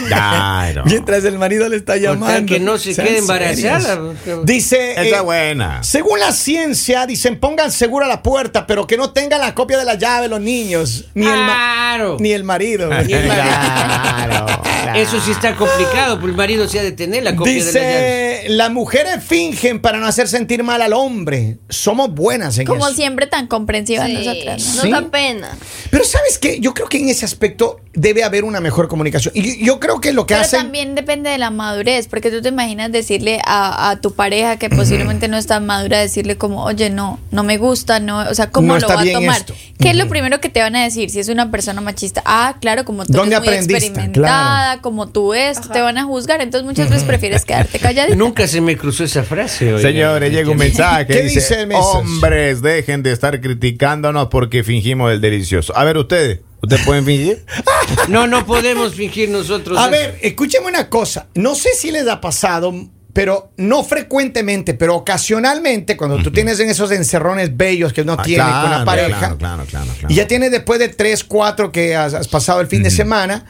Claro. 0.07 0.83
Mientras 0.85 1.23
el 1.25 1.37
marido 1.37 1.67
le 1.69 1.77
está 1.77 1.97
llamando. 1.97 2.45
que 2.51 2.59
no 2.59 2.77
se 2.77 2.95
quede 2.95 3.19
embarazada. 3.19 3.99
Dice. 4.43 4.91
Esa 4.91 5.03
eh, 5.03 5.11
es 5.15 5.21
buena. 5.23 5.83
según 5.83 6.19
la 6.19 6.31
ciencia, 6.31 7.05
dicen 7.05 7.39
pongan 7.39 7.71
segura 7.71 8.07
la 8.07 8.23
puerta, 8.23 8.65
pero 8.67 8.87
que 8.87 8.97
no 8.97 9.11
tengan 9.11 9.41
la 9.41 9.53
copia 9.55 9.77
de 9.77 9.85
la 9.85 9.95
llave 9.95 10.27
los 10.27 10.41
niños, 10.41 11.05
ni, 11.13 11.25
el, 11.25 11.31
Claro. 11.33 12.17
ni 12.19 12.31
el 12.31 12.43
marido. 12.43 12.89
Ni 13.03 13.13
el 13.13 13.27
marido. 13.27 13.45
Claro, 13.49 14.45
claro. 14.45 14.59
Eso 14.99 15.19
sí 15.21 15.31
está 15.31 15.55
complicado, 15.55 16.15
porque 16.19 16.31
el 16.31 16.37
marido 16.37 16.67
se 16.67 16.79
ha 16.79 16.83
de 16.83 16.91
tener 16.91 17.23
la 17.23 17.35
copia 17.35 17.53
de 17.53 17.59
la 17.59 17.71
llave. 17.71 18.37
Dice, 18.41 18.49
las 18.49 18.71
mujeres 18.71 19.23
fingen 19.23 19.81
para 19.81 19.99
no 19.99 20.07
hacer 20.07 20.27
sentir 20.27 20.63
mal 20.63 20.81
al 20.81 20.93
hombre. 20.93 21.57
Somos 21.69 22.13
buenas 22.13 22.57
en 22.57 22.65
Como 22.65 22.87
eso. 22.87 22.95
siempre, 22.95 23.27
tan 23.27 23.47
comprensiva. 23.47 24.07
Sí, 24.09 24.25
nosotras. 24.25 24.65
Nos 24.75 24.81
¿Sí? 24.83 24.91
da 24.91 25.01
pena. 25.09 25.57
Pero 25.89 26.03
¿sabes 26.03 26.37
qué? 26.37 26.59
Yo 26.59 26.73
creo 26.73 26.87
que 26.87 26.97
en 26.97 27.09
ese 27.09 27.25
aspecto 27.25 27.79
debe 27.93 28.23
haber 28.23 28.43
una 28.43 28.59
mejor 28.61 28.87
comunicación. 28.87 29.33
Y 29.35 29.63
yo 29.65 29.79
creo 29.79 29.99
que 29.99 30.13
lo 30.13 30.25
que 30.25 30.33
Pero 30.35 30.45
hacen... 30.45 30.61
también 30.61 30.95
depende 30.95 31.29
de 31.29 31.37
la 31.37 31.49
madurez, 31.49 32.07
porque 32.07 32.31
tú 32.31 32.41
te 32.41 32.49
imaginas 32.49 32.91
decirle 32.91 33.41
a, 33.45 33.89
a 33.89 33.99
tu 33.99 34.13
pareja 34.13 34.57
que 34.57 34.69
posiblemente 34.69 35.27
no 35.27 35.37
está 35.37 35.59
madura, 35.59 35.99
decirle 35.99 36.37
como, 36.37 36.63
oye, 36.63 36.89
no, 36.89 37.19
no 37.31 37.43
me 37.43 37.57
gusta, 37.57 37.99
no, 37.99 38.19
o 38.19 38.33
sea, 38.35 38.51
¿cómo 38.51 38.67
No 38.73 38.79
lo 38.79 38.87
va 38.87 39.01
a 39.01 39.05
tomar? 39.11 39.37
esto. 39.37 39.53
¿Qué 39.79 39.89
es 39.89 39.95
lo 39.95 40.07
primero 40.07 40.39
que 40.39 40.49
te 40.49 40.61
van 40.61 40.75
a 40.75 40.83
decir 40.83 41.09
si 41.09 41.19
es 41.19 41.29
una 41.29 41.49
persona 41.51 41.81
machista? 41.81 42.21
Ah, 42.25 42.55
claro, 42.61 42.85
como 42.85 43.05
tú 43.05 43.13
¿Dónde 43.13 43.35
eres 43.35 43.39
muy 43.47 43.53
aprendiste? 43.55 43.87
experimentada, 43.87 44.81
como 44.81 45.09
tú 45.09 45.33
esto, 45.33 45.69
te 45.69 45.81
van 45.81 45.97
a 45.97 46.03
juzgar, 46.03 46.41
entonces 46.41 46.65
muchas 46.65 46.89
veces 46.89 47.03
prefieres 47.05 47.43
quedarte 47.45 47.79
calladita. 47.79 48.15
Nunca 48.15 48.47
se 48.47 48.61
me 48.61 48.77
cruzó 48.77 49.03
esa 49.03 49.23
frase. 49.23 49.73
oiga. 49.73 49.87
Señores, 49.89 50.31
llega 50.31 50.49
un 50.51 50.57
mensaje 50.69 51.07
que 51.07 51.13
¿Qué 51.13 51.21
dice, 51.23 51.39
dice 51.39 51.61
el 51.61 51.67
mensaje? 51.67 51.97
hombres, 51.97 52.61
dejen 52.61 53.03
de 53.03 53.11
estar 53.11 53.39
criticándonos 53.89 54.27
porque 54.29 54.63
fingimos 54.63 55.11
el 55.11 55.21
delicioso. 55.21 55.75
A 55.77 55.83
ver, 55.83 55.97
ustedes, 55.97 56.39
¿ustedes 56.61 56.85
pueden 56.85 57.05
fingir? 57.05 57.45
No, 58.07 58.27
no 58.27 58.45
podemos 58.45 58.93
fingir 58.93 59.29
nosotros. 59.29 59.77
A 59.77 59.83
eso. 59.83 59.91
ver, 59.91 60.19
escúcheme 60.21 60.67
una 60.67 60.89
cosa. 60.89 61.27
No 61.35 61.55
sé 61.55 61.69
si 61.75 61.91
les 61.91 62.07
ha 62.07 62.21
pasado, 62.21 62.73
pero 63.13 63.51
no 63.57 63.83
frecuentemente, 63.83 64.73
pero 64.75 64.95
ocasionalmente, 64.95 65.97
cuando 65.97 66.17
tú 66.21 66.31
tienes 66.31 66.59
en 66.59 66.69
esos 66.69 66.91
encerrones 66.91 67.55
bellos 67.57 67.91
que 67.93 68.01
uno 68.01 68.15
Ah, 68.17 68.23
tiene 68.23 68.43
con 68.43 68.69
la 68.71 68.85
pareja, 68.85 69.17
claro, 69.19 69.37
claro, 69.37 69.65
claro, 69.65 69.85
claro. 69.99 70.07
y 70.13 70.15
ya 70.15 70.27
tienes 70.27 70.51
después 70.51 70.79
de 70.79 70.89
tres, 70.89 71.23
cuatro 71.23 71.71
que 71.71 71.95
has, 71.95 72.13
has 72.13 72.27
pasado 72.27 72.61
el 72.61 72.67
fin 72.67 72.83
de 72.83 72.91
semana, 72.91 73.45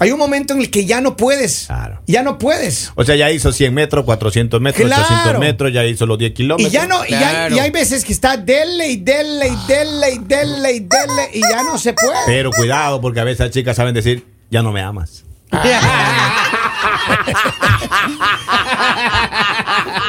hay 0.00 0.10
un 0.10 0.18
momento 0.18 0.54
en 0.54 0.60
el 0.60 0.70
que 0.70 0.84
ya 0.84 1.00
no 1.00 1.16
puedes. 1.16 1.64
Claro. 1.66 2.00
Ya 2.06 2.22
no 2.22 2.38
puedes. 2.38 2.92
O 2.94 3.04
sea, 3.04 3.16
ya 3.16 3.30
hizo 3.30 3.52
100 3.52 3.72
metros, 3.74 4.04
400 4.04 4.60
metros, 4.60 4.86
Claro. 4.86 5.02
800 5.04 5.38
metros, 5.40 5.72
ya 5.72 5.84
hizo 5.84 6.06
los 6.06 6.18
10 6.18 6.32
kilómetros. 6.32 6.72
Y 6.72 6.74
ya 6.74 6.86
no, 6.86 7.04
y, 7.06 7.14
hay, 7.14 7.20
Claro. 7.20 7.56
y 7.56 7.58
hay 7.58 7.70
veces 7.70 8.04
que 8.04 8.12
está 8.12 8.36
dele 8.36 8.88
y 8.88 8.96
dele 8.96 9.48
y 9.48 9.56
dele 9.68 10.10
y 10.14 10.18
dele 10.18 10.72
y 10.72 10.80
dele 10.80 11.30
y 11.32 11.40
ya 11.40 11.62
no 11.62 11.78
se 11.78 11.92
puede. 11.92 12.18
Pero 12.26 12.50
cuidado, 12.50 13.00
porque 13.00 13.20
a 13.20 13.24
veces 13.24 13.40
las 13.40 13.50
chicas 13.50 13.76
saben 13.76 13.94
decir, 13.94 14.24
ya 14.50 14.62
no 14.62 14.72
me 14.72 14.80
amas. 14.82 15.24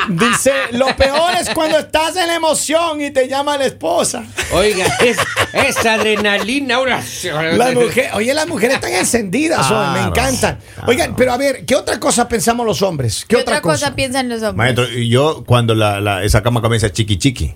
Dice, 0.10 0.52
lo 0.72 0.96
peor 0.96 1.32
es 1.40 1.50
cuando 1.50 1.80
estás 1.80 2.16
en 2.16 2.30
emoción 2.30 3.02
y 3.02 3.12
te 3.12 3.28
llama 3.28 3.58
la 3.58 3.66
esposa. 3.66 4.24
Oiga, 4.52 4.86
es, 5.04 5.18
es 5.54 5.86
adrenalina. 5.86 6.76
Ahora. 6.76 7.02
La 7.56 7.72
mujer, 7.74 8.10
oye, 8.14 8.34
las 8.34 8.48
mujeres 8.48 8.76
están 8.76 8.94
encendidas, 8.94 9.70
me 9.94 10.02
encantan. 10.02 10.60
claro. 10.76 10.90
Oigan, 10.90 11.16
pero 11.16 11.34
a 11.34 11.38
ver, 11.38 11.66
¿qué 11.66 11.76
otra 11.76 12.00
cosa 12.00 12.28
pensamos 12.28 12.66
los 12.66 12.82
hombres? 12.82 13.26
¿Qué, 13.28 13.36
¿Qué 13.36 13.42
otra 13.42 13.62
cosa, 13.62 13.96
piensan 13.96 14.30
los 14.30 14.42
hombres? 14.44 14.56
Maestro, 14.76 14.92
y 14.92 15.10
yo 15.10 15.44
cuando 15.46 15.74
la, 15.76 16.00
la- 16.02 16.24
esa 16.24 16.44
cama 16.44 16.62
comienza 16.62 16.92
chiqui 16.92 17.18
chiqui 17.18 17.54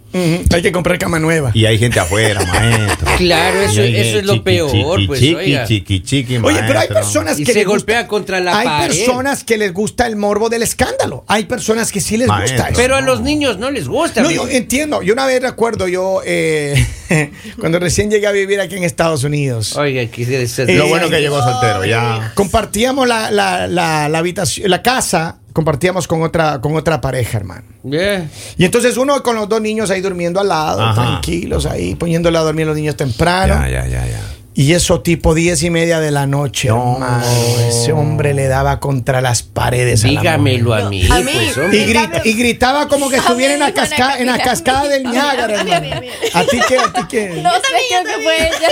Hay 0.54 0.62
que 0.62 0.72
comprar 0.72 0.98
cama 0.98 1.20
nueva. 1.20 1.52
y 1.54 1.66
hay 1.66 1.78
gente 1.78 2.00
afuera, 2.00 2.44
maestro. 2.46 3.08
Claro, 3.18 3.62
eso- 3.62 3.82
es 3.82 4.24
lo 4.26 4.34
chiqui, 4.34 4.44
peor, 4.46 4.72
chiqui, 4.72 5.08
pues, 5.08 5.20
chiqui, 5.20 5.36
oiga. 5.36 5.66
chiqui, 5.66 6.02
chiqui, 6.04 6.38
Oye, 6.38 6.58
pero 6.62 6.80
hay 6.80 6.88
maestro. 6.90 6.96
personas 6.96 7.40
Y 7.40 7.44
que 7.44 7.54
se 7.54 7.64
golpea 7.66 8.08
contra 8.08 8.40
la 8.40 8.58
Hay 8.58 8.68
pared. 8.68 9.06
Personas 9.12 9.44
que 9.44 9.58
les 9.58 9.74
gusta 9.74 10.08
el 10.08 10.16
morbo 10.16 10.50
del 10.50 10.64
escándalo. 10.64 11.24
Hay 11.28 11.46
personas 11.46 11.92
que 11.92 12.00
sí 12.02 12.18
les 12.18 12.28
Maestro. 12.28 12.58
gusta 12.58 12.70
eso. 12.72 12.80
Pero 12.82 12.96
a 12.96 13.02
los 13.02 13.22
niños 13.22 13.58
no 13.58 13.72
les 13.72 13.88
gusta. 13.88 14.22
No, 14.22 14.28
amigo. 14.28 14.48
yo 14.48 14.52
entiendo. 14.56 15.02
Yo 15.02 15.14
una 15.14 15.26
vez 15.26 15.42
recuerdo, 15.42 15.88
yo 15.88 16.22
eh, 16.26 16.86
cuando 17.60 17.80
recién 17.80 18.10
llegué 18.10 18.28
a 18.28 18.32
vivir 18.32 18.60
aquí 18.62 18.76
en 18.76 18.84
Estados 18.84 19.24
Unidos. 19.24 19.76
Oiga, 19.76 20.06
que 20.12 20.48
se- 20.48 20.64
Eh, 20.64 20.76
Lo 20.76 20.88
bueno 20.88 21.10
que 21.10 21.20
llegó 21.22 21.42
soltero, 21.42 21.86
ya. 21.86 22.32
Compartíamos 22.36 23.08
la, 23.08 23.32
la, 23.32 23.68
la, 23.68 24.10
la 24.10 24.18
habitación, 24.18 24.70
la 24.70 24.82
casa, 24.82 25.38
compartíamos 25.54 26.08
con 26.08 26.22
otra, 26.22 26.62
con 26.62 26.76
otra 26.76 27.02
pareja, 27.02 27.38
hermano. 27.38 27.64
Yeah. 27.84 28.30
Y 28.58 28.66
entonces 28.66 28.98
uno 28.98 29.22
con 29.24 29.36
los 29.36 29.48
dos 29.50 29.62
niños 29.62 29.90
ahí 29.90 30.02
durmiendo 30.02 30.40
al 30.40 30.48
lado, 30.50 30.82
Ajá. 30.82 30.94
tranquilos 31.02 31.66
ahí, 31.66 31.96
poniéndole 31.96 32.38
a 32.38 32.42
dormir 32.42 32.64
a 32.66 32.68
los 32.68 32.76
niños 32.76 32.96
temprano. 32.96 33.56
Ya, 33.56 33.70
ya, 33.70 33.88
ya, 33.88 34.06
ya. 34.08 34.22
Y 34.56 34.74
eso 34.74 35.00
tipo 35.02 35.36
diez 35.36 35.64
y 35.64 35.70
media 35.70 36.00
de 36.02 36.12
la 36.12 36.26
noche, 36.28 36.68
No. 36.68 36.94
hermano. 36.96 37.24
Ese 37.70 37.94
hombre 37.94 38.34
le 38.34 38.48
daba 38.48 38.80
contra 38.82 39.22
las 39.22 39.42
paredes. 39.42 40.04
a 40.04 40.08
la 40.08 40.20
Dígamelo 40.20 40.74
a 40.74 40.90
mí. 40.90 41.08
a 41.10 41.20
mí- 41.22 41.32
pues. 41.54 41.74
Y, 41.74 41.86
grita- 41.86 42.22
y 42.26 42.34
gritaba 42.34 42.88
como 42.90 43.10
que 43.10 43.18
estuviera 43.18 43.54
en 43.54 43.60
la, 43.62 43.74
cascada, 43.74 44.18
en 44.20 44.26
la 44.28 44.38
cascada 44.40 44.88
del 44.90 45.04
Niágara, 45.04 45.62
a 45.62 45.64
mí, 45.64 45.72
a 45.72 45.80
mí, 45.80 45.88
hermano. 45.90 45.96
a 45.98 46.02
mí. 46.02 46.08
¿A 46.34 46.44
ti 46.46 46.60
qué? 46.68 46.78
¿A 46.78 46.92
ti 46.94 47.02
qué? 47.10 47.30
No 47.42 47.52
sé, 47.54 47.62
creo 47.90 48.04
que 48.18 48.24
fue 48.24 48.48
ella. 48.48 48.70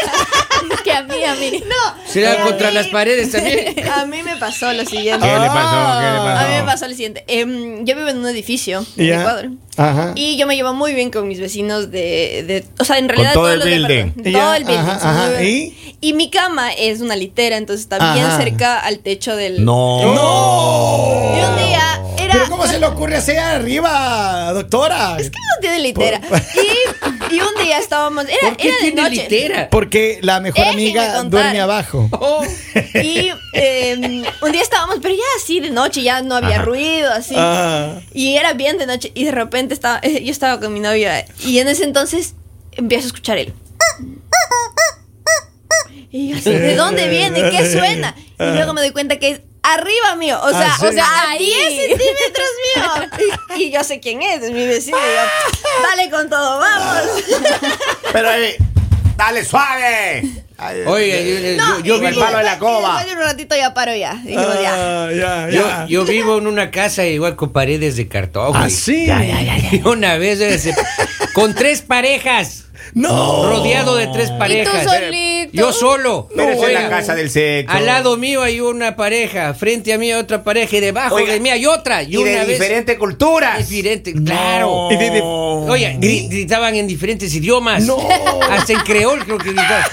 Es 0.74 0.82
que 0.82 0.92
a 0.92 1.04
mí, 1.04 1.24
a 1.24 1.36
mí. 1.36 1.64
No. 1.66 2.12
¿Será 2.12 2.34
a 2.34 2.44
contra 2.46 2.70
mí- 2.70 2.74
las 2.76 2.88
paredes 2.88 3.32
también? 3.32 3.76
A 3.98 4.06
mí 4.06 4.24
me 4.24 4.36
pasó 4.38 4.74
lo 4.74 4.84
siguiente. 4.86 5.26
¿Qué 5.26 5.40
le 5.40 5.48
pasó? 5.48 6.00
¿Qué 6.00 6.12
le 6.12 6.18
pasó? 6.18 6.46
A 6.46 6.48
mí 6.50 6.56
me 6.56 6.64
pasó 6.64 6.86
lo 6.88 6.92
siguiente. 6.94 7.24
Em, 7.28 7.86
yo 7.86 7.96
vivo 7.96 8.10
en 8.10 8.18
un 8.18 8.28
edificio 8.28 8.86
en 8.98 9.06
Ya. 9.06 9.20
Ecuador. 9.22 9.50
Ajá. 9.78 10.12
Y 10.16 10.38
yo 10.38 10.48
me 10.48 10.56
llevo 10.56 10.74
muy 10.74 10.94
bien 10.94 11.12
con 11.12 11.28
mis 11.28 11.40
vecinos 11.40 11.92
de, 11.92 12.44
de- 12.48 12.66
o 12.80 12.84
sea, 12.84 12.98
en 12.98 13.08
realidad 13.10 13.34
todo 13.34 13.44
todos 13.54 13.66
el 13.66 13.82
los 13.82 13.88
building. 13.90 14.24
Ya, 14.32 14.40
Todo 14.40 14.54
el 14.56 14.64
building. 14.64 14.80
ajá, 14.90 15.30
bien. 15.40 15.74
Y 16.02 16.14
mi 16.14 16.30
cama 16.30 16.72
es 16.74 17.02
una 17.02 17.16
litera, 17.16 17.58
entonces 17.58 17.84
está 17.84 18.14
bien 18.14 18.26
cerca 18.38 18.80
al 18.80 19.00
techo 19.00 19.36
del. 19.36 19.64
No. 19.66 20.02
Y 21.36 21.40
era. 21.40 21.67
¿Pero 22.38 22.50
cómo 22.50 22.68
se 22.68 22.80
le 22.80 22.86
ocurre 22.86 23.16
hacer 23.18 23.40
arriba, 23.40 24.52
doctora? 24.54 25.18
Es 25.20 25.30
que 25.30 25.38
no 25.40 25.62
tiene 25.62 25.80
litera. 25.80 26.22
Por- 26.22 26.40
Y, 27.30 27.36
y 27.36 27.40
un 27.42 27.64
día 27.64 27.78
estábamos. 27.80 28.26
Era, 28.26 28.50
¿Por 28.50 28.58
qué 28.58 28.68
era 28.70 28.78
de 28.78 28.82
tiene 28.84 29.02
noche. 29.02 29.16
litera? 29.24 29.70
Porque 29.70 30.20
la 30.22 30.40
mejor 30.40 30.66
amiga 30.68 31.06
contar. 31.14 31.30
duerme 31.30 31.62
abajo. 31.62 32.10
Oh, 32.20 32.44
Y 32.96 33.32
em, 33.54 34.24
un 34.42 34.52
día 34.52 34.62
estábamos, 34.62 34.98
pero 35.02 35.14
ya 35.16 35.22
así 35.42 35.60
de 35.60 35.70
noche, 35.72 36.04
ya 36.04 36.22
no 36.22 36.36
había 36.36 36.58
Ajá. 36.58 36.66
ruido, 36.66 37.12
así. 37.12 37.34
Ah. 37.38 38.00
Y 38.14 38.36
era 38.38 38.54
bien 38.54 38.78
de 38.78 38.86
noche. 38.86 39.12
Y 39.16 39.26
de 39.26 39.32
repente 39.32 39.74
estaba, 39.74 40.00
eh, 40.04 40.24
yo 40.24 40.32
estaba 40.32 40.60
con 40.60 40.74
mi 40.74 40.80
novia. 40.80 41.26
Y 41.44 41.60
en 41.60 41.68
ese 41.68 41.84
entonces 41.84 42.36
empiezo 42.74 43.06
a 43.06 43.08
escuchar 43.08 43.38
él. 43.38 43.54
Y 46.12 46.30
yo 46.30 46.38
así, 46.38 46.50
¿de 46.52 46.76
dónde 46.76 47.08
viene? 47.10 47.50
¿Qué 47.50 47.72
suena? 47.72 48.16
Y 48.40 48.44
luego 48.54 48.74
me 48.74 48.82
doy 48.82 48.92
cuenta 48.92 49.18
que 49.20 49.30
es 49.32 49.42
arriba 49.74 50.16
mío. 50.16 50.40
O 50.42 50.50
sea, 50.50 50.74
Ah, 50.74 50.78
sí. 50.80 50.86
o 50.88 50.92
sea, 50.92 51.06
a 51.06 51.30
Ahí. 51.32 51.46
10 51.46 51.90
centímetros 51.90 52.50
mío. 52.76 53.30
Y, 53.58 53.64
y 53.64 53.72
yo 53.72 53.84
sé 53.84 54.00
quién 54.00 54.22
es, 54.22 54.42
es 54.44 54.52
mi 54.52 54.66
vecino. 54.68 54.98
Y 54.98 55.02
yo, 55.02 55.62
dale 55.90 56.10
con 56.10 56.30
todo, 56.30 56.60
vamos. 56.60 57.24
Pero, 58.14 58.32
eh, 58.34 58.58
dale 59.16 59.44
suave. 59.46 60.24
Ay, 60.60 60.82
Oiga, 60.88 61.16
eh, 61.18 61.56
yo, 61.60 61.66
yo- 61.78 61.80
yo 61.84 61.96
y 62.02 62.06
el 62.08 62.14
vivo, 62.14 62.26
palo 62.26 62.38
de 62.40 62.44
la 62.44 62.58
coba. 62.58 63.04
Un 63.12 63.20
ratito 63.20 63.56
ya 63.56 63.76
paro 63.76 63.96
ya. 63.96 64.16
Dijimos 64.16 64.60
ya. 64.60 64.74
Ah, 65.06 65.10
ya, 65.14 65.50
yo, 65.52 65.62
ya. 65.68 65.86
yo 65.88 66.04
vivo 66.06 66.38
en 66.40 66.48
una 66.48 66.72
casa 66.72 67.06
igual 67.06 67.36
con 67.36 67.54
paredes 67.54 67.96
de 67.96 68.08
cartón. 68.08 68.54
Ah, 68.56 68.60
güey. 68.62 68.72
sí. 68.72 69.08
Y 69.72 69.88
una 69.88 70.18
vez 70.18 70.40
eh, 70.42 70.58
se- 70.58 70.76
con 71.34 71.54
tres 71.54 71.84
parejas. 71.84 72.64
No. 72.98 73.50
Rodeado 73.50 73.96
de 73.96 74.08
tres 74.08 74.32
parejas. 74.32 74.84
solito? 74.84 75.52
Yo 75.54 75.72
solo. 75.72 76.28
Pero 76.36 76.52
es 76.52 76.74
la 76.74 76.90
casa 76.90 77.16
del 77.16 77.30
sexo. 77.30 77.72
Al 77.76 77.86
lado 77.86 78.18
mío 78.18 78.42
hay 78.42 78.60
una 78.60 78.96
pareja, 78.96 79.54
frente 79.54 79.94
a 79.94 79.98
mí 79.98 80.08
hay 80.12 80.20
otra 80.20 80.44
pareja 80.44 80.76
y 80.78 80.80
debajo 80.80 81.16
Oiga, 81.16 81.34
de 81.34 81.40
mí 81.40 81.50
hay 81.50 81.66
otra. 81.66 82.04
Y, 82.04 82.14
Y 82.14 82.18
una 82.18 82.32
de 82.32 82.38
vez 82.40 82.48
diferentes 82.60 82.98
culturas. 82.98 83.70
diferente, 83.70 84.14
claro. 84.14 84.90
Y 84.92 84.98
de- 84.98 85.12
de- 85.12 85.22
Oye, 85.22 85.98
gri- 86.00 86.28
gritaban 86.30 86.76
en 86.76 86.88
diferentes 86.88 87.34
idiomas. 87.34 87.84
No. 87.84 87.98
Hasta 88.50 88.74
en 88.74 88.80
creol 88.80 89.24
creo 89.24 89.38
que 89.38 89.50
gritaban. 89.54 89.84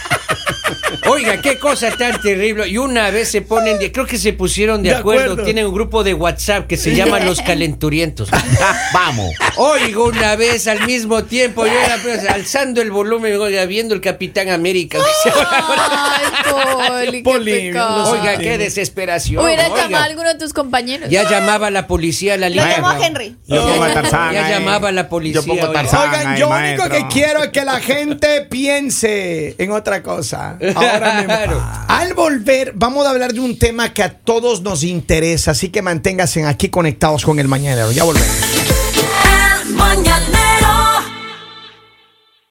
Oiga, 1.08 1.40
qué 1.42 1.58
cosa 1.58 1.90
tan 1.96 2.20
terrible. 2.22 2.66
Y 2.68 2.78
una 2.78 3.10
vez 3.10 3.30
se 3.30 3.42
ponen, 3.42 3.78
de- 3.78 3.92
creo 3.92 4.06
que 4.06 4.16
se 4.18 4.32
pusieron 4.32 4.82
de, 4.82 4.90
De 4.90 4.94
acuerdo. 4.96 5.22
acuerdo. 5.24 5.44
Tienen 5.44 5.66
un 5.66 5.74
grupo 5.74 6.02
de 6.04 6.14
WhatsApp 6.14 6.66
que 6.66 6.76
se 6.76 6.94
llama 6.94 7.20
Los 7.20 7.40
Calenturientos. 7.42 8.30
Vamos. 8.94 9.30
Oiga, 9.56 10.00
una 10.00 10.36
vez 10.36 10.66
al 10.66 10.86
mismo 10.86 11.24
tiempo, 11.24 11.66
yo 11.66 11.72
era 11.72 11.98
pues, 12.02 12.26
alzando 12.28 12.80
el 12.80 12.90
volumen, 12.94 13.36
oiga, 13.38 13.66
viendo 13.66 13.94
el 13.94 14.00
Capitán 14.00 14.48
América. 14.48 14.98
Ay, 15.24 17.04
Poli, 17.04 17.12
qué 17.18 17.22
Poli, 17.22 17.52
pecado. 17.52 18.12
Oiga, 18.12 18.38
qué 18.38 18.56
desesperación. 18.58 19.44
Hubiera 19.44 19.64
oiga. 19.66 19.82
llamado 19.84 20.02
a 20.02 20.06
alguno 20.06 20.28
de 20.30 20.38
tus 20.38 20.52
compañeros. 20.52 21.10
Ya 21.10 21.28
llamaba 21.28 21.66
a 21.66 21.70
la 21.70 21.86
policía, 21.86 22.36
la 22.36 22.48
Lo 22.48 22.54
línea. 22.56 22.76
llamó 22.76 22.88
a 22.88 23.06
Henry. 23.06 23.36
Yo 23.46 23.62
pongo 23.66 23.84
a 23.84 23.92
Tarzán. 23.92 24.32
Ya 24.32 24.48
llamaba 24.48 24.88
a 24.88 24.92
la 24.92 25.08
policía, 25.08 25.42
Yo 25.44 25.52
oiga. 25.52 25.72
Tarzán. 25.72 26.08
Oigan, 26.10 26.36
yo 26.36 26.48
lo 26.48 26.56
único 26.56 26.88
que 26.88 27.06
quiero 27.08 27.42
es 27.44 27.50
que 27.50 27.64
la 27.64 27.80
gente 27.80 28.42
piense 28.42 29.54
en 29.58 29.72
otra 29.72 30.02
cosa. 30.02 30.58
Ahora 30.74 31.14
mismo. 31.14 31.24
Claro. 31.34 31.62
Al 31.88 32.14
volver, 32.14 32.72
vamos 32.74 33.06
a 33.06 33.10
hablar 33.10 33.32
de 33.32 33.40
un 33.40 33.58
tema 33.58 33.92
que 33.92 34.02
a 34.02 34.10
todos 34.18 34.62
nos 34.62 34.84
interesa, 34.84 35.50
así 35.50 35.68
que 35.70 35.82
manténganse 35.82 36.44
aquí 36.44 36.68
conectados 36.68 37.24
con 37.24 37.38
el 37.38 37.48
mañanero. 37.48 37.90
Ya 37.92 38.04
volvemos. 38.04 38.83